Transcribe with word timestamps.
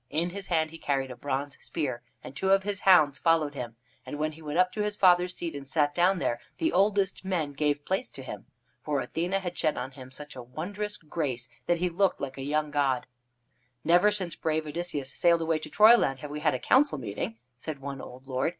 In 0.09 0.31
his 0.31 0.47
hand 0.47 0.71
he 0.71 0.79
carried 0.79 1.11
a 1.11 1.15
bronze 1.15 1.55
spear, 1.61 2.01
and 2.23 2.35
two 2.35 2.49
of 2.49 2.63
his 2.63 2.79
hounds 2.79 3.19
followed 3.19 3.53
him, 3.53 3.75
and 4.03 4.17
when 4.17 4.31
he 4.31 4.41
went 4.41 4.57
up 4.57 4.71
to 4.73 4.81
his 4.81 4.95
father's 4.95 5.35
seat 5.35 5.55
and 5.55 5.67
sat 5.67 5.93
down 5.93 6.17
there, 6.17 6.39
the 6.57 6.73
oldest 6.73 7.23
men 7.23 7.53
gave 7.53 7.85
place 7.85 8.09
to 8.09 8.23
him. 8.23 8.47
For 8.81 8.99
Athene 8.99 9.33
had 9.33 9.55
shed 9.55 9.77
on 9.77 9.91
him 9.91 10.09
such 10.09 10.35
a 10.35 10.41
wondrous 10.41 10.97
grace 10.97 11.49
that 11.67 11.77
he 11.77 11.87
looked 11.87 12.19
like 12.19 12.39
a 12.39 12.41
young 12.41 12.71
god. 12.71 13.05
"Never 13.83 14.09
since 14.09 14.33
brave 14.35 14.65
Odysseus 14.65 15.11
sailed 15.13 15.41
away 15.43 15.59
to 15.59 15.69
Troyland 15.69 16.17
have 16.17 16.31
we 16.31 16.39
had 16.39 16.55
a 16.55 16.59
council 16.59 16.97
meeting," 16.97 17.37
said 17.55 17.77
one 17.77 18.01
old 18.01 18.25
lord. 18.25 18.49